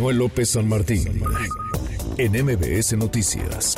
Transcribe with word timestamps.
Manuel 0.00 0.16
López 0.16 0.48
San 0.48 0.66
Martín 0.66 1.20
en 2.16 2.32
MBS 2.32 2.96
Noticias. 2.96 3.76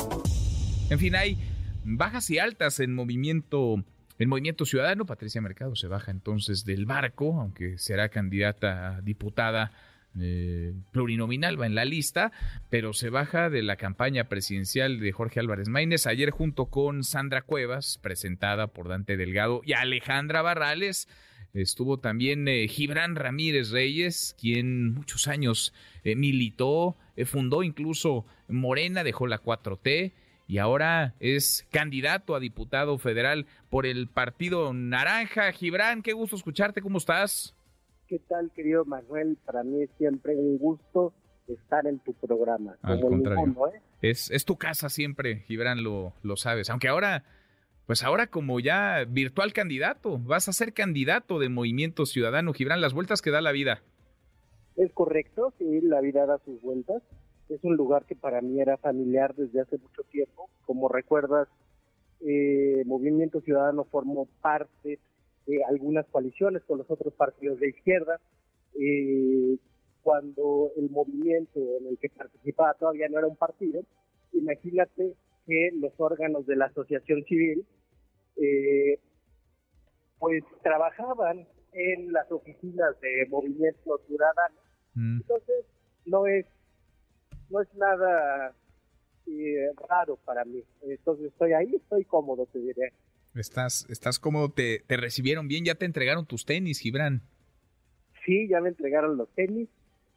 En 0.89 0.97
fin, 0.97 1.17
hay 1.17 1.37
bajas 1.83 2.29
y 2.29 2.39
altas 2.39 2.79
en 2.79 2.95
movimiento 2.95 3.83
en 4.17 4.29
Movimiento 4.29 4.63
Ciudadano. 4.63 5.05
Patricia 5.05 5.41
Mercado 5.41 5.75
se 5.75 5.87
baja 5.87 6.11
entonces 6.11 6.63
del 6.63 6.85
barco, 6.85 7.41
aunque 7.41 7.77
será 7.77 8.07
candidata 8.07 8.95
a 8.95 9.01
diputada 9.01 9.73
eh, 10.17 10.73
plurinominal, 10.93 11.59
va 11.59 11.65
en 11.65 11.75
la 11.75 11.83
lista, 11.83 12.31
pero 12.69 12.93
se 12.93 13.09
baja 13.09 13.49
de 13.49 13.61
la 13.61 13.75
campaña 13.75 14.29
presidencial 14.29 15.01
de 15.01 15.11
Jorge 15.11 15.41
Álvarez 15.41 15.67
Maínez 15.67 16.07
ayer 16.07 16.29
junto 16.29 16.67
con 16.67 17.03
Sandra 17.03 17.41
Cuevas, 17.41 17.99
presentada 18.01 18.67
por 18.67 18.87
Dante 18.87 19.17
Delgado 19.17 19.59
y 19.65 19.73
Alejandra 19.73 20.41
Barrales. 20.41 21.09
Estuvo 21.53 21.99
también 21.99 22.47
eh, 22.47 22.67
Gibran 22.67 23.15
Ramírez 23.15 23.69
Reyes, 23.69 24.35
quien 24.39 24.93
muchos 24.93 25.27
años 25.27 25.71
eh, 26.03 26.15
militó, 26.15 26.97
fundó 27.25 27.61
incluso 27.61 28.25
Morena, 28.47 29.03
dejó 29.03 29.27
la 29.27 29.39
4T 29.39 30.13
y 30.47 30.57
ahora 30.57 31.13
es 31.19 31.67
candidato 31.71 32.35
a 32.35 32.39
diputado 32.39 32.97
federal 32.97 33.45
por 33.69 33.85
el 33.85 34.07
Partido 34.07 34.73
Naranja. 34.73 35.51
Gibran, 35.51 36.01
qué 36.01 36.13
gusto 36.13 36.35
escucharte, 36.35 36.81
¿cómo 36.81 36.97
estás? 36.97 37.55
¿Qué 38.07 38.19
tal, 38.19 38.51
querido 38.51 38.83
Manuel? 38.85 39.37
Para 39.45 39.63
mí 39.63 39.83
es 39.83 39.89
siempre 39.97 40.35
un 40.35 40.57
gusto 40.57 41.13
estar 41.47 41.85
en 41.87 41.99
tu 41.99 42.13
programa. 42.13 42.77
Al 42.81 42.99
contrario. 42.99 43.67
¿eh? 43.67 43.79
es, 44.01 44.31
es 44.31 44.45
tu 44.45 44.57
casa 44.57 44.89
siempre, 44.89 45.41
Gibran, 45.47 45.83
lo, 45.83 46.13
lo 46.23 46.35
sabes. 46.35 46.69
Aunque 46.69 46.87
ahora, 46.87 47.23
pues 47.85 48.03
ahora 48.03 48.27
como 48.27 48.59
ya 48.59 49.05
virtual 49.07 49.53
candidato, 49.53 50.19
vas 50.19 50.47
a 50.47 50.53
ser 50.53 50.73
candidato 50.73 51.39
de 51.39 51.49
Movimiento 51.49 52.05
Ciudadano, 52.05 52.53
Gibran, 52.53 52.81
las 52.81 52.93
vueltas 52.93 53.21
que 53.21 53.31
da 53.31 53.41
la 53.41 53.51
vida. 53.51 53.81
Es 54.75 54.91
correcto, 54.93 55.53
sí, 55.57 55.81
la 55.81 56.01
vida 56.01 56.25
da 56.25 56.39
sus 56.39 56.61
vueltas 56.61 57.03
es 57.49 57.63
un 57.63 57.75
lugar 57.75 58.05
que 58.05 58.15
para 58.15 58.41
mí 58.41 58.59
era 58.59 58.77
familiar 58.77 59.35
desde 59.35 59.61
hace 59.61 59.77
mucho 59.77 60.03
tiempo. 60.03 60.49
Como 60.65 60.89
recuerdas, 60.89 61.47
eh, 62.21 62.83
Movimiento 62.85 63.41
Ciudadano 63.41 63.83
formó 63.85 64.27
parte 64.41 64.99
de 65.45 65.63
algunas 65.65 66.05
coaliciones 66.07 66.63
con 66.63 66.77
los 66.77 66.89
otros 66.89 67.13
partidos 67.13 67.59
de 67.59 67.69
izquierda. 67.69 68.19
Eh, 68.79 69.57
cuando 70.01 70.71
el 70.77 70.89
movimiento 70.89 71.59
en 71.79 71.87
el 71.87 71.97
que 71.97 72.09
participaba 72.09 72.73
todavía 72.73 73.07
no 73.09 73.19
era 73.19 73.27
un 73.27 73.37
partido, 73.37 73.81
imagínate 74.33 75.13
que 75.45 75.71
los 75.79 75.93
órganos 75.97 76.45
de 76.45 76.55
la 76.55 76.65
asociación 76.65 77.23
civil 77.25 77.65
eh, 78.37 78.99
pues 80.19 80.43
trabajaban 80.61 81.47
en 81.73 82.13
las 82.13 82.31
oficinas 82.31 82.99
de 83.01 83.25
Movimiento 83.29 83.99
Ciudadano. 84.07 84.55
Mm. 84.93 85.17
Entonces, 85.17 85.65
no 86.05 86.27
es 86.27 86.45
no 87.49 87.61
es 87.61 87.67
nada 87.75 88.55
eh, 89.27 89.69
raro 89.89 90.17
para 90.25 90.43
mí. 90.45 90.63
Entonces 90.81 91.27
estoy 91.27 91.53
ahí, 91.53 91.75
estoy 91.75 92.05
cómodo, 92.05 92.47
te 92.47 92.59
diré. 92.59 92.93
Estás, 93.35 93.85
estás 93.89 94.19
cómodo, 94.19 94.49
te, 94.51 94.79
te 94.87 94.97
recibieron 94.97 95.47
bien, 95.47 95.65
ya 95.65 95.75
te 95.75 95.85
entregaron 95.85 96.25
tus 96.25 96.45
tenis, 96.45 96.79
Gibran. 96.79 97.21
Sí, 98.25 98.47
ya 98.47 98.61
me 98.61 98.69
entregaron 98.69 99.17
los 99.17 99.29
tenis 99.33 99.69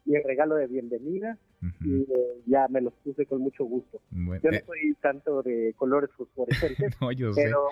y 0.05 0.15
el 0.15 0.23
regalo 0.23 0.55
de 0.55 0.67
bienvenida 0.67 1.37
y 1.81 2.01
eh, 2.01 2.41
ya 2.45 2.67
me 2.69 2.81
los 2.81 2.93
puse 3.03 3.25
con 3.25 3.41
mucho 3.41 3.65
gusto. 3.65 3.99
yo 4.11 4.51
no 4.51 4.51
eh, 4.51 4.63
soy 4.65 4.95
tanto 5.01 5.41
de 5.41 5.73
colores 5.75 6.09
fosforescentes, 6.15 6.95
pero, 7.35 7.67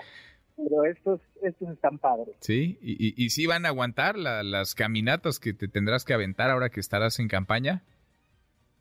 pero 0.56 0.84
estos, 0.84 1.20
estos 1.42 1.70
están 1.70 1.98
padres. 1.98 2.34
Sí, 2.40 2.78
y, 2.80 2.92
y, 2.92 3.14
y 3.16 3.30
sí 3.30 3.46
van 3.46 3.64
a 3.64 3.68
aguantar 3.68 4.16
las 4.18 4.74
caminatas 4.74 5.38
que 5.38 5.52
te 5.52 5.68
tendrás 5.68 6.04
que 6.04 6.14
aventar 6.14 6.50
ahora 6.50 6.70
que 6.70 6.80
estarás 6.80 7.18
en 7.20 7.28
campaña. 7.28 7.82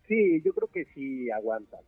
Sí, 0.07 0.41
yo 0.43 0.53
creo 0.53 0.69
que 0.71 0.85
sí 0.93 1.29
aguantan. 1.31 1.81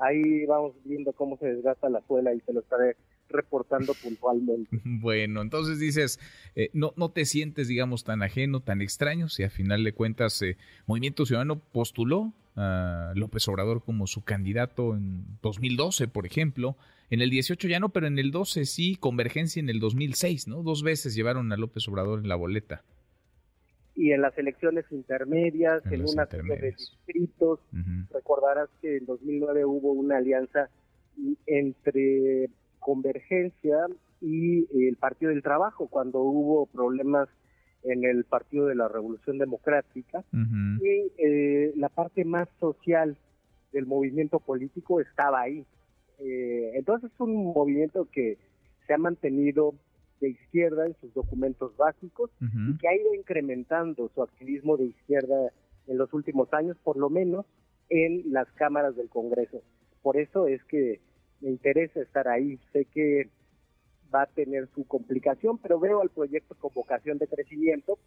Ahí 0.00 0.46
vamos 0.46 0.74
viendo 0.84 1.12
cómo 1.12 1.36
se 1.38 1.46
desgasta 1.46 1.88
la 1.88 2.00
suela 2.06 2.32
y 2.32 2.40
te 2.40 2.52
lo 2.52 2.60
estaré 2.60 2.96
reportando 3.28 3.94
puntualmente. 3.94 4.68
Bueno, 4.84 5.40
entonces 5.40 5.78
dices, 5.78 6.18
eh, 6.54 6.70
no, 6.72 6.92
no 6.96 7.10
te 7.10 7.24
sientes, 7.24 7.68
digamos, 7.68 8.04
tan 8.04 8.22
ajeno, 8.22 8.60
tan 8.60 8.82
extraño, 8.82 9.28
si 9.28 9.44
a 9.44 9.50
final 9.50 9.84
de 9.84 9.92
cuentas 9.92 10.40
eh, 10.42 10.56
Movimiento 10.86 11.24
Ciudadano 11.24 11.58
postuló 11.58 12.32
a 12.56 13.12
López 13.14 13.46
Obrador 13.48 13.82
como 13.84 14.06
su 14.06 14.24
candidato 14.24 14.94
en 14.94 15.24
2012, 15.42 16.08
por 16.08 16.26
ejemplo, 16.26 16.76
en 17.10 17.20
el 17.20 17.30
18 17.30 17.68
ya 17.68 17.80
no, 17.80 17.90
pero 17.90 18.06
en 18.06 18.18
el 18.18 18.30
12 18.30 18.64
sí, 18.64 18.96
Convergencia 18.96 19.60
en 19.60 19.68
el 19.68 19.80
2006, 19.80 20.48
¿no? 20.48 20.62
Dos 20.62 20.82
veces 20.82 21.14
llevaron 21.14 21.52
a 21.52 21.56
López 21.56 21.86
Obrador 21.88 22.20
en 22.20 22.28
la 22.28 22.36
boleta 22.36 22.82
y 24.00 24.12
en 24.12 24.22
las 24.22 24.36
elecciones 24.38 24.86
intermedias, 24.90 25.84
en, 25.86 26.02
una 26.08 26.24
serie 26.24 26.56
de 26.56 26.70
distritos. 26.72 27.60
Recordarás 28.10 28.70
que 28.80 28.96
en 28.96 29.04
2009 29.04 29.66
hubo 29.66 29.92
una 29.92 30.16
alianza 30.16 30.70
entre 31.44 32.48
Convergencia 32.78 33.76
y 34.22 34.66
el 34.88 34.96
Partido 34.96 35.30
del 35.30 35.42
Trabajo, 35.42 35.88
cuando 35.88 36.20
hubo 36.20 36.64
problemas 36.66 37.28
en 37.82 38.04
el 38.04 38.24
Partido 38.24 38.66
de 38.66 38.74
la 38.74 38.88
Revolución 38.88 39.38
Democrática. 39.38 40.24
Y 40.32 41.12
eh, 41.18 41.72
la 41.76 41.88
parte 41.88 42.24
más 42.24 42.48
social 42.58 43.16
del 43.72 43.86
movimiento 43.86 44.40
político 44.40 45.00
estaba 45.00 45.42
ahí. 45.42 45.64
Eh, 46.18 46.72
entonces 46.74 47.10
es 47.12 47.20
un 47.20 47.52
movimiento 47.52 48.06
que 48.12 48.38
se 48.86 48.94
ha 48.94 48.98
mantenido 48.98 49.74
de 50.20 50.30
izquierda 50.30 50.86
en 50.86 50.94
sus 51.00 51.14
documentos 51.14 51.74
básicos 51.76 52.30
y 52.40 52.76
que 52.76 52.88
ha 52.88 52.94
ido 52.94 53.14
incrementando 53.14 54.10
su 54.14 54.22
activismo 54.22 54.76
de 54.76 54.86
izquierda 54.86 55.50
en 55.86 55.96
los 55.96 56.12
últimos 56.12 56.52
años, 56.52 56.76
por 56.84 56.98
lo 56.98 57.08
menos 57.08 57.46
en 57.88 58.30
las 58.30 58.46
cámaras 58.52 58.96
del 58.96 59.08
Congreso. 59.08 59.62
Por 60.02 60.18
eso 60.18 60.46
es 60.46 60.62
que 60.64 61.00
me 61.40 61.48
interesa 61.48 62.00
estar 62.00 62.28
ahí. 62.28 62.58
Sé 62.72 62.84
que 62.84 63.28
va 64.14 64.22
a 64.22 64.26
tener 64.26 64.68
su 64.74 64.84
complicación, 64.84 65.58
pero 65.58 65.78
veo 65.78 66.02
al 66.02 66.10
proyecto 66.10 66.54
con 66.54 66.72
vocación 66.74 67.18
de 67.18 67.26
crecimiento 67.26 67.98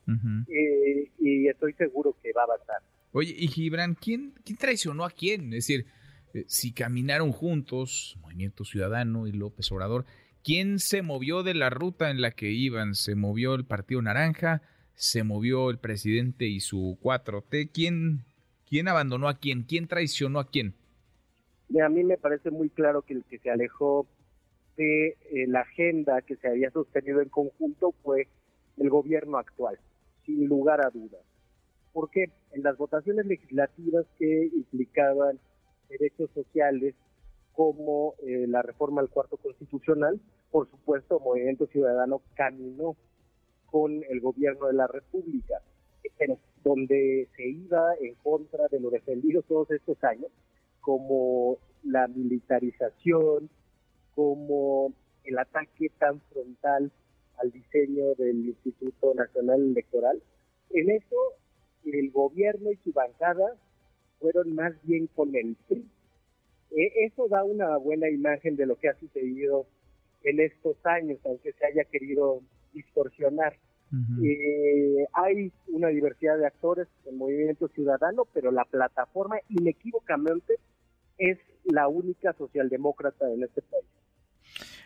eh, 0.47 1.11
y 1.19 1.47
estoy 1.47 1.73
seguro 1.73 2.15
que 2.21 2.31
va 2.33 2.41
a 2.41 2.45
avanzar. 2.45 2.77
Oye, 3.11 3.35
y 3.37 3.47
Gibran, 3.47 3.95
¿quién, 3.95 4.33
quién 4.43 4.57
traicionó 4.57 5.05
a 5.05 5.09
quién? 5.11 5.45
Es 5.53 5.67
decir, 5.67 5.85
eh, 6.33 6.45
si 6.47 6.73
caminaron 6.73 7.31
juntos, 7.31 8.17
Movimiento 8.21 8.65
Ciudadano 8.65 9.27
y 9.27 9.31
López 9.31 9.71
Obrador, 9.71 10.05
¿Quién 10.43 10.79
se 10.79 11.01
movió 11.01 11.41
de 11.41 11.53
la 11.53 11.69
ruta 11.69 12.09
en 12.09 12.21
la 12.21 12.31
que 12.31 12.51
iban? 12.51 12.95
¿Se 12.95 13.15
movió 13.15 13.55
el 13.55 13.63
Partido 13.63 14.01
Naranja? 14.01 14.61
¿Se 14.93 15.23
movió 15.23 15.69
el 15.69 15.77
presidente 15.77 16.47
y 16.47 16.59
su 16.59 16.97
4T? 17.01 17.69
¿Quién, 17.73 18.25
quién 18.67 18.89
abandonó 18.89 19.29
a 19.29 19.37
quién? 19.37 19.63
¿Quién 19.63 19.87
traicionó 19.87 20.39
a 20.39 20.49
quién? 20.49 20.73
A 21.81 21.87
mí 21.87 22.03
me 22.03 22.17
parece 22.17 22.51
muy 22.51 22.69
claro 22.69 23.03
que 23.03 23.13
el 23.13 23.23
que 23.23 23.39
se 23.39 23.49
alejó 23.49 24.05
de 24.77 25.09
eh, 25.09 25.47
la 25.47 25.61
agenda 25.61 26.21
que 26.21 26.35
se 26.35 26.47
había 26.47 26.71
sostenido 26.71 27.21
en 27.21 27.29
conjunto 27.29 27.93
fue 28.03 28.27
el 28.77 28.89
gobierno 28.89 29.37
actual, 29.37 29.77
sin 30.25 30.47
lugar 30.47 30.85
a 30.85 30.89
dudas. 30.89 31.21
Porque 31.91 32.31
en 32.51 32.63
las 32.63 32.77
votaciones 32.77 33.25
legislativas 33.25 34.05
que 34.17 34.49
implicaban 34.53 35.39
derechos 35.89 36.29
sociales 36.33 36.95
como 37.53 38.15
eh, 38.25 38.47
la 38.47 38.63
reforma 38.63 39.01
al 39.01 39.09
cuarto 39.09 39.37
constitucional, 39.37 40.19
por 40.49 40.69
supuesto, 40.69 41.19
Movimiento 41.19 41.67
Ciudadano 41.67 42.21
caminó 42.35 42.95
con 43.67 44.03
el 44.09 44.19
gobierno 44.21 44.67
de 44.67 44.73
la 44.73 44.87
República, 44.87 45.61
pero 46.17 46.37
donde 46.63 47.27
se 47.35 47.47
iba 47.47 47.93
en 47.99 48.15
contra 48.15 48.67
de 48.69 48.79
lo 48.79 48.89
defendido 48.89 49.41
todos 49.43 49.69
estos 49.71 50.03
años, 50.03 50.31
como 50.79 51.57
la 51.83 52.07
militarización, 52.07 53.49
como 54.15 54.93
el 55.23 55.37
ataque 55.37 55.89
tan 55.97 56.19
frontal 56.31 56.91
al 57.37 57.51
diseño 57.51 58.13
del 58.17 58.47
Instituto 58.47 59.13
Nacional 59.13 59.61
Electoral. 59.61 60.21
En 60.71 60.89
eso, 60.89 61.17
el 61.85 62.11
gobierno 62.11 62.71
y 62.71 62.77
su 62.77 62.91
bancada 62.91 63.55
fueron 64.19 64.55
más 64.55 64.73
bien 64.83 65.07
con 65.07 65.35
el 65.35 65.55
PRI 65.67 65.85
e, 66.75 67.05
eso 67.05 67.27
da 67.27 67.43
una 67.43 67.77
buena 67.77 68.09
imagen 68.09 68.55
de 68.55 68.65
lo 68.65 68.75
que 68.75 68.89
ha 68.89 68.99
sucedido 68.99 69.67
en 70.23 70.39
estos 70.39 70.77
años, 70.85 71.19
aunque 71.25 71.53
se 71.53 71.65
haya 71.65 71.83
querido 71.85 72.41
distorsionar. 72.73 73.55
Eh, 74.23 75.05
hay 75.13 75.51
una 75.67 75.89
diversidad 75.89 76.39
de 76.39 76.47
actores 76.47 76.87
en 77.05 77.15
Movimiento 77.15 77.67
Ciudadano, 77.67 78.25
pero 78.33 78.51
la 78.51 78.65
plataforma 78.65 79.37
inequívocamente 79.49 80.55
es 81.19 81.37
la 81.65 81.87
única 81.87 82.33
socialdemócrata 82.33 83.31
en 83.31 83.43
este 83.43 83.61
país. 83.61 83.85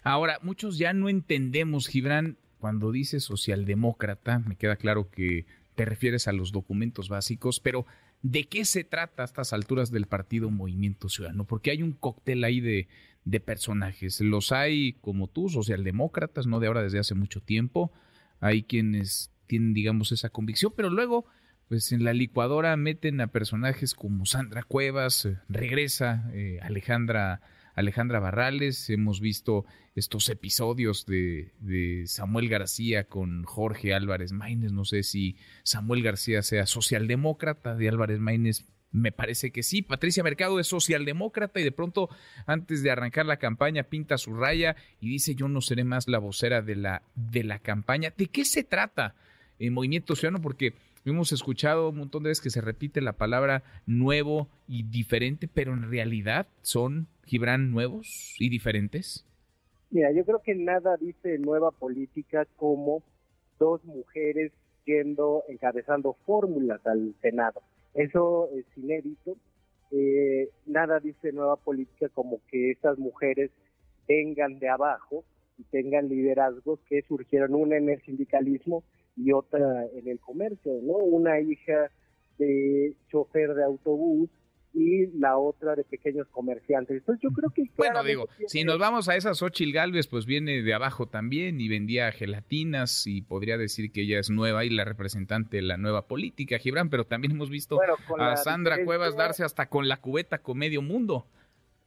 Ahora, 0.07 0.39
muchos 0.42 0.77
ya 0.77 0.94
no 0.94 1.09
entendemos, 1.09 1.88
Gibran, 1.88 2.38
cuando 2.59 2.92
dice 2.92 3.19
socialdemócrata, 3.19 4.39
me 4.39 4.56
queda 4.56 4.75
claro 4.75 5.09
que 5.09 5.45
te 5.75 5.86
refieres 5.86 6.27
a 6.27 6.33
los 6.33 6.51
documentos 6.51 7.09
básicos, 7.09 7.59
pero 7.59 7.86
¿De 8.24 8.45
qué 8.45 8.65
se 8.65 8.83
trata 8.83 9.21
a 9.21 9.25
estas 9.25 9.54
alturas 9.54 9.92
del 9.92 10.07
partido 10.07 10.50
Movimiento 10.50 11.07
Ciudadano? 11.07 11.45
Porque 11.45 11.71
hay 11.71 11.83
un 11.83 11.94
cóctel 11.94 12.44
ahí 12.44 12.59
de, 12.59 12.88
de 13.25 13.39
personajes. 13.39 14.19
Los 14.21 14.51
hay 14.51 14.94
como 15.01 15.27
tú, 15.27 15.50
socialdemócratas, 15.50 16.48
no 16.48 16.59
de 16.59 16.68
ahora, 16.68 16.81
desde 16.81 17.00
hace 17.00 17.13
mucho 17.13 17.42
tiempo. 17.42 17.92
Hay 18.39 18.63
quienes 18.63 19.31
tienen, 19.45 19.74
digamos, 19.74 20.12
esa 20.12 20.30
convicción, 20.30 20.74
pero 20.75 20.89
luego 20.89 21.25
pues 21.68 21.92
en 21.92 22.06
la 22.06 22.13
licuadora 22.13 22.75
meten 22.77 23.19
a 23.19 23.27
personajes 23.27 23.94
como 23.94 24.25
Sandra 24.25 24.63
Cuevas, 24.63 25.25
eh, 25.25 25.38
regresa 25.50 26.30
eh, 26.33 26.59
Alejandra 26.62 27.42
Alejandra 27.78 28.20
Barrales, 28.20 28.90
hemos 28.90 29.22
visto 29.22 29.64
estos 29.94 30.30
episodios 30.30 31.06
de, 31.06 31.54
de, 31.60 32.08
Samuel 32.08 32.50
García 32.50 33.04
con 33.04 33.44
Jorge 33.44 33.94
Álvarez 33.94 34.32
Maínez, 34.32 34.72
no 34.72 34.84
sé 34.84 35.04
si 35.04 35.38
Samuel 35.62 36.02
García 36.02 36.42
sea 36.42 36.66
socialdemócrata, 36.66 37.76
de 37.76 37.88
Álvarez 37.88 38.20
Maínez 38.20 38.66
me 38.92 39.12
parece 39.12 39.52
que 39.52 39.62
sí. 39.62 39.84
Patricia 39.84 40.24
Mercado 40.24 40.60
es 40.60 40.66
socialdemócrata 40.66 41.60
y 41.60 41.64
de 41.64 41.72
pronto, 41.72 42.10
antes 42.48 42.82
de 42.82 42.90
arrancar 42.90 43.28
la 43.28 43.38
campaña, 43.38 43.84
pinta 43.84 44.18
su 44.18 44.34
raya 44.34 44.76
y 45.00 45.10
dice 45.10 45.36
yo 45.36 45.48
no 45.48 45.62
seré 45.62 45.84
más 45.84 46.08
la 46.08 46.18
vocera 46.18 46.64
de 46.64 46.78
la, 46.78 47.04
de 47.14 47.44
la 47.44 47.60
campaña. 47.60 48.12
¿De 48.18 48.26
qué 48.26 48.44
se 48.44 48.64
trata 48.64 49.14
en 49.60 49.74
Movimiento 49.74 50.16
Ciudadano? 50.16 50.42
Porque 50.42 50.74
hemos 51.12 51.31
escuchado 51.31 51.89
un 51.89 51.98
montón 51.98 52.24
de 52.24 52.30
veces 52.30 52.44
que 52.44 52.50
se 52.50 52.62
repite 52.62 53.01
la 53.01 53.13
palabra 53.13 53.63
nuevo 53.86 54.48
y 54.68 54.83
diferente, 54.83 55.48
pero 55.48 55.74
en 55.74 55.89
realidad 55.89 56.48
son, 56.62 57.07
Gibran, 57.25 57.71
nuevos 57.71 58.36
y 58.39 58.50
diferentes. 58.50 59.25
Mira, 59.89 60.12
yo 60.12 60.25
creo 60.25 60.42
que 60.44 60.56
nada 60.56 60.98
dice 60.98 61.38
nueva 61.39 61.71
política 61.71 62.45
como 62.56 63.04
dos 63.59 63.83
mujeres 63.86 64.51
yendo, 64.86 65.44
encabezando 65.48 66.15
fórmulas 66.25 66.86
al 66.86 67.13
Senado 67.21 67.62
eso 67.98 68.50
es 68.54 68.65
inédito. 68.77 69.36
Eh, 69.92 70.50
nada 70.68 71.00
dice 71.00 71.31
nueva 71.31 71.56
política 71.56 72.09
como 72.09 72.39
que 72.48 72.71
estas 72.71 73.00
mujeres 73.00 73.50
vengan 74.07 74.59
de 74.59 74.69
abajo 74.69 75.24
y 75.57 75.63
tengan 75.63 76.07
liderazgos 76.07 76.80
que 76.88 77.01
surgieron 77.07 77.56
una 77.56 77.77
en 77.77 77.89
el 77.89 78.01
sindicalismo 78.04 78.83
y 79.18 79.31
otra 79.31 79.86
en 79.94 80.08
el 80.08 80.19
comercio, 80.19 80.74
¿no? 80.84 80.94
Una 80.94 81.40
hija 81.40 81.92
de 82.38 82.94
chofer 83.10 83.56
de 83.56 83.64
autobús 83.64 84.30
y 84.74 85.08
la 85.18 85.38
otra 85.38 85.75
de 85.75 85.84
pequeños 85.84 86.28
comerciantes. 86.28 86.98
Entonces 86.98 87.22
yo 87.24 87.31
creo 87.31 87.50
que... 87.50 87.64
Bueno, 87.75 88.04
digo, 88.04 88.28
si 88.46 88.64
nos 88.64 88.78
vamos 88.78 89.10
a 89.10 89.16
esas 89.16 89.42
Ochil 89.42 89.74
Galvez, 89.74 90.08
pues 90.08 90.28
viene 90.28 90.62
de 90.62 90.74
abajo 90.74 91.08
también 91.08 91.60
y 91.60 91.68
vendía 91.68 92.12
gelatinas 92.12 93.08
y 93.08 93.24
podría 93.24 93.58
decir 93.58 93.92
que 93.92 94.02
ella 94.02 94.19
es 94.19 94.30
nueva 94.30 94.66
y 94.66 94.69
la 94.69 94.86
representante 94.86 95.58
de 95.58 95.64
la 95.64 95.78
nueva 95.78 96.08
política, 96.08 96.60
Gibran, 96.60 96.92
pero 96.92 97.06
también 97.06 97.31
hemos 97.31 97.50
visto 97.50 97.80
a 98.19 98.38
Sandra 98.38 98.86
Cuevas 98.86 99.18
darse 99.18 99.44
hasta 99.44 99.68
con 99.68 99.88
la 99.88 99.98
cubeta 99.98 100.38
con 100.40 100.60
medio 100.60 100.84
mundo. 100.84 101.25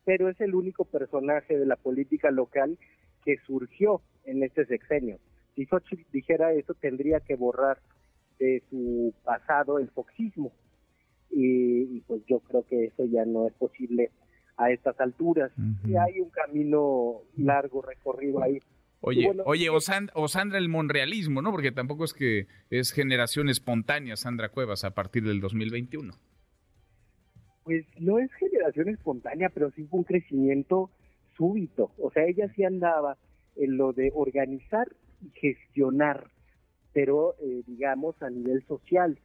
Pero 0.05 0.29
es 0.29 0.41
el 0.41 0.57
único 0.57 0.85
personaje 0.85 1.57
de 1.57 1.67
la 1.67 1.77
política 1.77 2.33
local 2.33 2.77
que 3.25 3.37
surgió 3.47 4.01
en 4.25 4.43
este 4.43 4.67
sexenio. 4.67 5.19
Si 5.61 5.67
Xochitl 5.67 6.11
dijera 6.11 6.55
eso, 6.55 6.73
tendría 6.73 7.21
que 7.21 7.37
borrar 7.37 7.83
de 8.39 8.63
su 8.71 9.13
pasado 9.23 9.79
el 9.79 9.91
foxismo 9.91 10.53
y, 11.31 12.01
pues 12.07 12.23
yo 12.27 12.41
creo 12.41 12.65
que 12.67 12.87
eso 12.87 13.05
ya 13.05 13.27
no 13.27 13.47
es 13.47 13.53
posible 13.53 14.11
a 14.57 14.71
estas 14.71 14.99
alturas. 15.01 15.53
Y 15.85 15.97
hay 15.97 16.19
un 16.19 16.31
camino 16.31 17.25
largo 17.37 17.83
recorrido 17.83 18.43
ahí. 18.43 18.59
Oye, 19.03 19.31
oye, 19.45 19.69
o, 19.69 19.81
Sandra 19.81 20.59
el 20.59 20.71
monrealismo, 20.71 21.43
¿no? 21.43 21.51
Porque 21.51 21.73
tampoco 21.73 22.05
es 22.05 22.15
que 22.15 22.47
es 22.71 22.93
generación 22.93 23.51
espontánea 23.51 24.17
Sandra 24.17 24.49
Cuevas 24.49 24.85
a 24.85 24.95
partir 24.95 25.25
del 25.25 25.43
2021. 25.43 26.15
Pues 27.65 27.85
no 27.99 28.19
es 28.19 28.33
generación 28.33 28.89
espontánea, 28.89 29.51
pero 29.51 29.71
sí 29.73 29.85
fue 29.85 29.99
un 29.99 30.05
crecimiento 30.05 30.91
súbito. 31.37 31.93
O 31.99 32.11
sea, 32.11 32.25
ella 32.25 32.51
sí 32.57 32.65
andaba 32.65 33.19
en 33.61 33.77
lo 33.77 33.93
de 33.93 34.11
organizar 34.15 34.89
y 35.23 35.31
gestionar, 35.39 36.31
pero 36.93 37.35
eh, 37.41 37.63
digamos 37.67 38.21
a 38.23 38.31
nivel 38.31 38.65
social. 38.67 39.19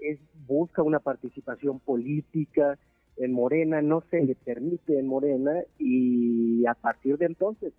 Es, 0.00 0.18
busca 0.46 0.82
una 0.82 1.00
participación 1.00 1.80
política 1.80 2.78
en 3.16 3.32
Morena, 3.32 3.82
no 3.82 4.02
se 4.10 4.22
le 4.22 4.36
permite 4.36 4.98
en 4.98 5.06
Morena 5.06 5.52
y 5.78 6.64
a 6.66 6.74
partir 6.74 7.18
de 7.18 7.26
entonces 7.26 7.74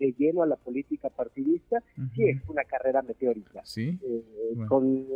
de 0.00 0.12
lleno 0.18 0.42
a 0.42 0.46
la 0.46 0.56
política 0.56 1.10
partidista, 1.10 1.82
sí 2.14 2.24
es 2.24 2.48
una 2.48 2.64
carrera 2.64 3.02
meteórica, 3.02 3.60
¿Sí? 3.64 3.98
Eh, 4.02 4.56
con, 4.66 5.06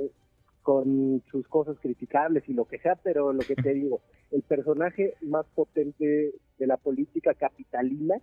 con 0.64 1.22
sus 1.31 1.46
cosas 1.46 1.76
criticables 1.78 2.43
y 2.49 2.55
lo 2.55 2.64
que 2.64 2.78
sea, 2.78 2.96
pero 2.96 3.32
lo 3.32 3.40
que 3.40 3.55
te 3.55 3.75
digo, 3.75 4.00
el 4.32 4.43
personaje 4.43 5.14
más 5.20 5.46
potente 5.55 6.32
de 6.58 6.66
la 6.66 6.78
política 6.78 7.34
capitalina 7.34 8.16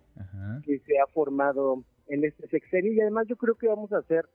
que 0.66 0.80
se 0.80 1.00
ha 1.00 1.06
formado 1.14 1.84
en 2.08 2.26
este 2.26 2.48
sexenio 2.50 2.92
y 2.92 3.00
además 3.00 3.28
yo 3.30 3.38
creo 3.38 3.56
que 3.56 3.68
vamos 3.68 3.94
a 3.94 4.00
hacer 4.00 4.26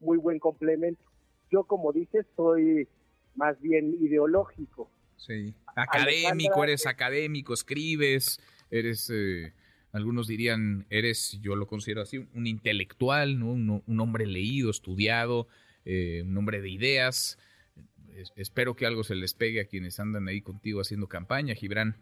muy 0.00 0.18
buen 0.18 0.40
complemento. 0.40 1.02
Yo, 1.50 1.64
como 1.64 1.92
dices, 1.92 2.26
soy 2.36 2.88
más 3.36 3.60
bien 3.60 3.94
ideológico. 4.00 4.90
Sí, 5.16 5.54
académico, 5.76 6.64
eres 6.64 6.86
académico, 6.86 7.54
escribes, 7.54 8.40
eres, 8.70 9.08
eh, 9.14 9.52
algunos 9.92 10.26
dirían, 10.26 10.84
eres, 10.90 11.38
yo 11.40 11.54
lo 11.54 11.68
considero 11.68 12.02
así, 12.02 12.26
un 12.34 12.48
intelectual, 12.48 13.38
¿no? 13.38 13.52
un, 13.52 14.00
hombre 14.00 14.26
leído, 14.26 14.68
estudiado, 14.68 15.46
eh, 15.84 16.24
un 16.26 16.36
hombre 16.36 16.60
de 16.60 16.70
ideas. 16.70 17.38
Espero 18.36 18.74
que 18.74 18.86
algo 18.86 19.04
se 19.04 19.14
les 19.14 19.34
pegue 19.34 19.60
a 19.60 19.66
quienes 19.66 19.98
andan 20.00 20.28
ahí 20.28 20.40
contigo 20.40 20.80
haciendo 20.80 21.06
campaña, 21.08 21.54
Gibran. 21.54 21.96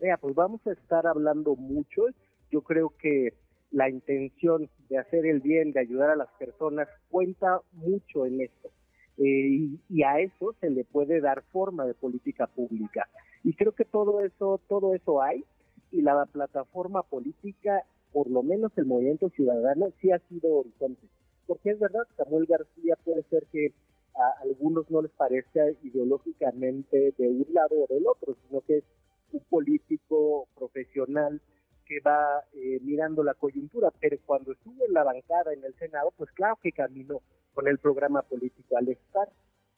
Mira, 0.00 0.16
pues 0.16 0.34
vamos 0.34 0.64
a 0.66 0.72
estar 0.72 1.06
hablando 1.06 1.56
mucho. 1.56 2.02
Yo 2.50 2.62
creo 2.62 2.94
que 2.98 3.34
la 3.70 3.90
intención 3.90 4.70
de 4.88 4.98
hacer 4.98 5.26
el 5.26 5.40
bien, 5.40 5.72
de 5.72 5.80
ayudar 5.80 6.10
a 6.10 6.16
las 6.16 6.28
personas, 6.38 6.88
cuenta 7.10 7.60
mucho 7.72 8.26
en 8.26 8.40
esto. 8.40 8.70
Eh, 9.18 9.78
y, 9.88 10.02
a 10.04 10.20
eso 10.20 10.54
se 10.60 10.70
le 10.70 10.84
puede 10.84 11.20
dar 11.20 11.42
forma 11.50 11.84
de 11.84 11.94
política 11.94 12.46
pública. 12.46 13.08
Y 13.42 13.54
creo 13.54 13.72
que 13.72 13.84
todo 13.84 14.24
eso, 14.24 14.60
todo 14.68 14.94
eso 14.94 15.22
hay, 15.22 15.44
y 15.90 16.02
la 16.02 16.24
plataforma 16.26 17.02
política, 17.02 17.82
por 18.12 18.30
lo 18.30 18.42
menos 18.42 18.70
el 18.76 18.86
movimiento 18.86 19.28
ciudadano, 19.30 19.92
sí 20.00 20.12
ha 20.12 20.20
sido 20.28 20.60
horizonte. 20.60 21.06
Porque 21.46 21.70
es 21.70 21.80
verdad, 21.80 22.02
Samuel 22.16 22.46
García 22.46 22.96
puede 23.04 23.22
ser 23.24 23.46
que 23.50 23.72
a 24.18 24.42
algunos 24.42 24.90
no 24.90 25.02
les 25.02 25.12
parezca 25.12 25.60
ideológicamente 25.82 27.14
de 27.16 27.28
un 27.28 27.46
lado 27.52 27.76
o 27.80 27.86
del 27.88 28.06
otro, 28.06 28.36
sino 28.46 28.60
que 28.62 28.78
es 28.78 28.84
un 29.32 29.40
político 29.48 30.48
profesional 30.56 31.40
que 31.86 32.00
va 32.00 32.44
eh, 32.52 32.80
mirando 32.82 33.22
la 33.22 33.34
coyuntura, 33.34 33.90
pero 33.98 34.18
cuando 34.26 34.52
estuvo 34.52 34.84
en 34.84 34.92
la 34.92 35.04
bancada 35.04 35.54
en 35.54 35.64
el 35.64 35.74
Senado, 35.74 36.12
pues 36.16 36.30
claro 36.32 36.58
que 36.62 36.72
caminó 36.72 37.22
con 37.54 37.66
el 37.66 37.78
programa 37.78 38.22
político. 38.22 38.76
Al 38.76 38.88
estar 38.88 39.28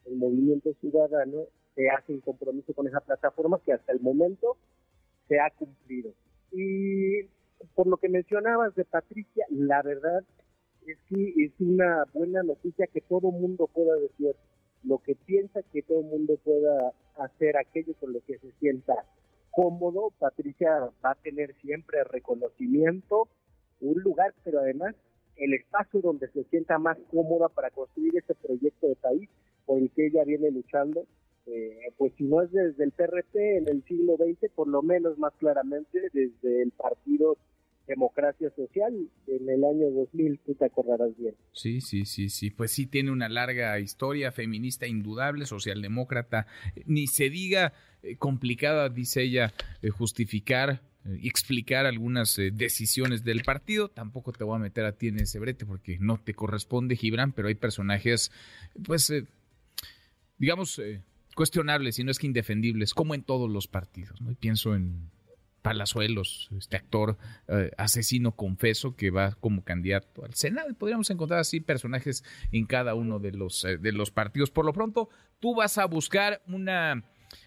el 0.06 0.16
movimiento 0.16 0.72
ciudadano, 0.80 1.44
se 1.74 1.88
hace 1.88 2.12
un 2.12 2.20
compromiso 2.20 2.74
con 2.74 2.88
esa 2.88 3.00
plataforma 3.00 3.60
que 3.64 3.72
hasta 3.72 3.92
el 3.92 4.00
momento 4.00 4.56
se 5.28 5.38
ha 5.38 5.50
cumplido. 5.50 6.12
Y 6.50 7.22
por 7.74 7.86
lo 7.86 7.96
que 7.98 8.08
mencionabas 8.08 8.74
de 8.74 8.84
Patricia, 8.84 9.46
la 9.50 9.82
verdad 9.82 10.24
es 10.86 10.98
que 11.08 11.44
es 11.44 11.52
una 11.60 12.04
buena 12.12 12.42
noticia 12.42 12.86
que 12.86 13.00
todo 13.00 13.30
mundo 13.30 13.66
pueda 13.66 13.94
decir 13.96 14.34
lo 14.84 14.98
que 14.98 15.14
piensa, 15.14 15.62
que 15.72 15.82
todo 15.82 16.02
mundo 16.02 16.36
pueda 16.42 16.92
hacer 17.16 17.56
aquello 17.56 17.94
con 18.00 18.12
lo 18.12 18.20
que 18.24 18.38
se 18.38 18.50
sienta 18.60 18.94
cómodo. 19.50 20.12
Patricia 20.18 20.90
va 21.04 21.10
a 21.10 21.14
tener 21.16 21.54
siempre 21.60 22.04
reconocimiento, 22.04 23.28
un 23.80 24.00
lugar, 24.02 24.34
pero 24.44 24.60
además 24.60 24.94
el 25.36 25.54
espacio 25.54 26.00
donde 26.00 26.28
se 26.28 26.44
sienta 26.44 26.78
más 26.78 26.98
cómoda 27.10 27.48
para 27.48 27.70
construir 27.70 28.16
ese 28.16 28.34
proyecto 28.34 28.88
de 28.88 28.96
país 28.96 29.28
por 29.66 29.78
el 29.78 29.90
que 29.90 30.06
ella 30.06 30.24
viene 30.24 30.50
luchando, 30.50 31.06
eh, 31.46 31.92
pues 31.96 32.12
si 32.16 32.24
no 32.24 32.42
es 32.42 32.52
desde 32.52 32.84
el 32.84 32.92
PRP 32.92 33.58
en 33.58 33.68
el 33.68 33.82
siglo 33.84 34.16
XX, 34.16 34.50
por 34.54 34.68
lo 34.68 34.82
menos 34.82 35.18
más 35.18 35.32
claramente 35.34 36.10
desde 36.12 36.62
el 36.62 36.70
Partido 36.72 37.36
Democracia 37.86 38.50
Social 38.54 39.08
en 39.26 39.48
el 39.48 39.64
año 39.64 39.90
2000, 39.90 40.40
tú 40.46 40.54
te 40.54 40.64
acordarás 40.64 41.16
bien. 41.16 41.34
Sí, 41.52 41.80
sí, 41.80 42.04
sí, 42.04 42.28
sí, 42.28 42.50
pues 42.50 42.70
sí 42.70 42.86
tiene 42.86 43.10
una 43.10 43.28
larga 43.28 43.78
historia 43.80 44.32
feminista 44.32 44.86
indudable, 44.86 45.46
socialdemócrata, 45.46 46.46
ni 46.86 47.06
se 47.06 47.30
diga 47.30 47.72
eh, 48.02 48.16
complicada, 48.16 48.88
dice 48.88 49.22
ella, 49.22 49.52
eh, 49.82 49.90
justificar 49.90 50.82
eh, 51.06 51.20
explicar 51.22 51.86
algunas 51.86 52.38
eh, 52.38 52.50
decisiones 52.50 53.24
del 53.24 53.42
partido. 53.42 53.88
Tampoco 53.88 54.32
te 54.32 54.44
voy 54.44 54.56
a 54.56 54.58
meter 54.58 54.84
a 54.84 54.92
ti 54.92 55.08
en 55.08 55.20
ese 55.20 55.38
brete 55.38 55.64
porque 55.64 55.98
no 55.98 56.18
te 56.18 56.34
corresponde, 56.34 56.96
Gibran, 56.96 57.32
pero 57.32 57.48
hay 57.48 57.54
personajes, 57.54 58.30
pues, 58.84 59.08
eh, 59.08 59.26
digamos, 60.36 60.80
cuestionables, 61.34 61.98
y 61.98 62.04
no 62.04 62.10
es 62.10 62.18
que 62.18 62.26
indefendibles, 62.26 62.92
como 62.92 63.14
en 63.14 63.22
todos 63.22 63.50
los 63.50 63.66
partidos. 63.66 64.20
¿no? 64.20 64.34
pienso 64.34 64.74
en 64.74 65.10
Palazuelos, 65.62 66.48
este 66.56 66.76
actor 66.76 67.16
asesino 67.76 68.32
confeso 68.32 68.96
que 68.96 69.10
va 69.10 69.32
como 69.40 69.62
candidato 69.62 70.24
al 70.24 70.34
Senado. 70.34 70.72
Podríamos 70.74 71.10
encontrar 71.10 71.40
así 71.40 71.60
personajes 71.60 72.24
en 72.52 72.66
cada 72.66 72.94
uno 72.94 73.18
de 73.18 73.32
los, 73.32 73.66
de 73.80 73.92
los 73.92 74.10
partidos. 74.10 74.50
Por 74.50 74.64
lo 74.64 74.72
pronto, 74.72 75.08
tú 75.38 75.54
vas 75.54 75.78
a 75.78 75.86
buscar 75.86 76.42
una 76.46 77.04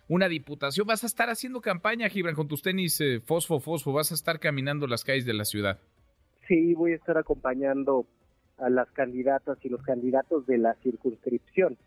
una 0.08 0.28
diputación. 0.28 0.88
Vas 0.88 1.04
a 1.04 1.08
estar 1.08 1.30
haciendo 1.30 1.62
campaña, 1.62 2.10
Gibran, 2.10 2.36
con 2.36 2.48
tus 2.48 2.62
tenis 2.62 3.00
eh, 3.02 3.20
fosfo, 3.20 3.60
fosfo. 3.60 3.94
Vas 3.94 4.12
a 4.12 4.16
estar 4.16 4.40
caminando 4.40 4.88
las 4.88 5.04
calles 5.04 5.26
de 5.26 5.34
la 5.34 5.46
ciudad. 5.46 5.80
Sí, 6.48 6.74
voy 6.74 6.92
a 6.92 6.96
estar 6.96 7.18
acompañando 7.18 8.06
a 8.58 8.70
las 8.70 8.90
candidatas 8.92 9.58
y 9.64 9.70
los 9.70 9.82
candidatos 9.82 10.46
de 10.46 10.58
la 10.58 10.76
circunscripción. 10.84 11.78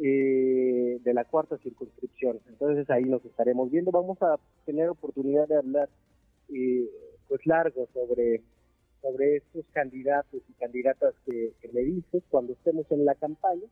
Eh, 0.00 0.98
de 1.02 1.14
la 1.14 1.24
cuarta 1.24 1.58
circunscripción. 1.58 2.40
Entonces 2.48 2.88
ahí 2.90 3.04
nos 3.04 3.24
estaremos 3.24 3.70
viendo. 3.70 3.90
Vamos 3.90 4.20
a 4.22 4.38
tener 4.64 4.88
oportunidad 4.88 5.48
de 5.48 5.56
hablar 5.56 5.88
eh, 6.48 6.88
pues 7.28 7.46
largo 7.46 7.88
sobre 7.92 8.42
sobre 9.02 9.36
estos 9.36 9.64
candidatos 9.72 10.42
y 10.48 10.52
candidatas 10.54 11.12
que, 11.26 11.52
me 11.72 11.80
dices 11.80 12.22
cuando 12.30 12.52
estemos 12.52 12.86
en 12.90 13.04
la 13.04 13.14
campaña. 13.16 13.66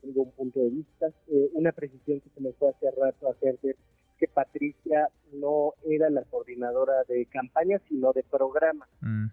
tengo 0.00 0.22
un 0.22 0.30
punto 0.30 0.60
de 0.60 0.70
vista. 0.70 1.08
Eh, 1.28 1.50
una 1.54 1.72
precisión 1.72 2.20
que 2.20 2.30
se 2.30 2.40
me 2.40 2.52
fue 2.52 2.70
hace 2.70 2.90
rato 2.92 3.28
hacer 3.28 3.58
que 3.60 4.28
Patricia 4.28 5.08
no 5.32 5.74
era 5.84 6.08
la 6.08 6.22
coordinadora 6.22 7.02
de 7.08 7.26
campaña, 7.26 7.80
sino 7.88 8.12
de 8.12 8.22
programa. 8.22 8.86
Mm. 9.00 9.26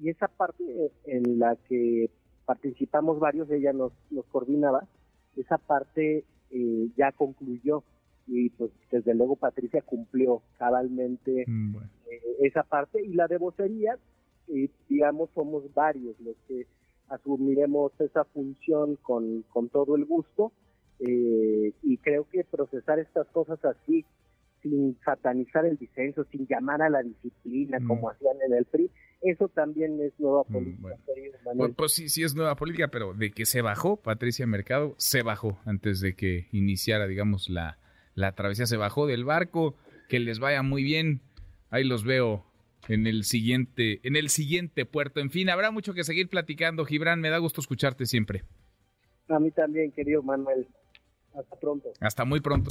Y, 0.00 0.08
esa 0.08 0.26
parte 0.26 0.90
en 1.04 1.38
la 1.38 1.56
que 1.68 2.10
participamos 2.44 3.20
varios, 3.20 3.48
ella 3.50 3.72
nos, 3.72 3.92
nos 4.10 4.24
coordinaba, 4.26 4.88
esa 5.36 5.58
parte 5.58 6.24
eh, 6.50 6.88
ya 6.96 7.12
concluyó 7.12 7.82
y 8.26 8.50
pues 8.50 8.70
desde 8.90 9.14
luego 9.14 9.36
Patricia 9.36 9.82
cumplió 9.82 10.42
cabalmente 10.58 11.44
mm, 11.46 11.76
eh, 12.10 12.20
esa 12.40 12.62
parte 12.62 13.04
y 13.04 13.14
la 13.14 13.26
de 13.26 13.38
vocería, 13.38 13.98
y 14.48 14.70
digamos, 14.88 15.30
somos 15.34 15.72
varios 15.74 16.18
los 16.20 16.36
que 16.46 16.66
asumiremos 17.08 17.92
esa 18.00 18.24
función 18.24 18.96
con, 18.96 19.42
con 19.52 19.68
todo 19.68 19.96
el 19.96 20.04
gusto 20.04 20.52
eh, 20.98 21.72
y 21.82 21.96
creo 21.98 22.28
que 22.28 22.44
procesar 22.44 22.98
estas 22.98 23.26
cosas 23.28 23.64
así 23.64 24.04
sin 24.62 24.96
satanizar 25.04 25.66
el 25.66 25.76
disenso, 25.76 26.24
sin 26.30 26.46
llamar 26.46 26.82
a 26.82 26.90
la 26.90 27.02
disciplina 27.02 27.80
mm. 27.80 27.86
como 27.88 28.10
hacían 28.10 28.36
en 28.46 28.54
el 28.54 28.64
PRI, 28.64 28.90
eso 29.22 29.48
también 29.48 30.00
es 30.00 30.12
nueva 30.18 30.42
mm, 30.48 30.52
política. 30.52 30.96
Pues, 31.56 31.72
pues, 31.76 31.92
sí, 31.92 32.08
sí 32.08 32.22
es 32.22 32.34
nueva 32.34 32.56
política, 32.56 32.88
pero 32.88 33.14
de 33.14 33.30
que 33.30 33.46
se 33.46 33.62
bajó, 33.62 33.96
Patricia 33.96 34.46
Mercado 34.46 34.94
se 34.98 35.22
bajó 35.22 35.58
antes 35.64 36.00
de 36.00 36.14
que 36.14 36.48
iniciara, 36.52 37.06
digamos, 37.06 37.48
la, 37.48 37.78
la 38.14 38.32
travesía, 38.32 38.66
se 38.66 38.76
bajó 38.76 39.06
del 39.06 39.24
barco, 39.24 39.76
que 40.08 40.18
les 40.18 40.38
vaya 40.38 40.62
muy 40.62 40.82
bien, 40.82 41.22
ahí 41.70 41.84
los 41.84 42.04
veo 42.04 42.44
en 42.88 43.06
el 43.06 43.24
siguiente, 43.24 44.00
en 44.02 44.16
el 44.16 44.28
siguiente 44.28 44.86
puerto. 44.86 45.20
En 45.20 45.30
fin, 45.30 45.50
habrá 45.50 45.70
mucho 45.70 45.94
que 45.94 46.04
seguir 46.04 46.28
platicando, 46.28 46.84
Gibran, 46.84 47.20
me 47.20 47.30
da 47.30 47.38
gusto 47.38 47.60
escucharte 47.60 48.06
siempre. 48.06 48.42
A 49.28 49.38
mí 49.38 49.50
también, 49.52 49.92
querido 49.92 50.22
Manuel. 50.22 50.66
Hasta 51.34 51.56
pronto. 51.56 51.92
Hasta 52.00 52.24
muy 52.24 52.40
pronto. 52.40 52.70